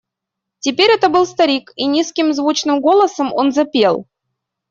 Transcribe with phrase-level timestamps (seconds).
[0.61, 4.07] Теперь это был старик, и низким звучным голосом он запел: